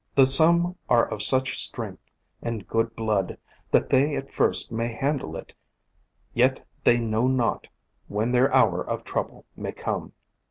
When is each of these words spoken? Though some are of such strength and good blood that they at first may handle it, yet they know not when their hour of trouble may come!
Though 0.15 0.23
some 0.23 0.77
are 0.89 1.05
of 1.05 1.21
such 1.21 1.59
strength 1.61 2.01
and 2.41 2.67
good 2.67 2.95
blood 2.95 3.37
that 3.69 3.91
they 3.91 4.15
at 4.15 4.33
first 4.33 4.71
may 4.71 4.93
handle 4.93 5.35
it, 5.37 5.53
yet 6.33 6.65
they 6.85 6.99
know 6.99 7.27
not 7.27 7.67
when 8.07 8.31
their 8.31 8.51
hour 8.51 8.83
of 8.83 9.03
trouble 9.03 9.45
may 9.55 9.73
come! 9.73 10.13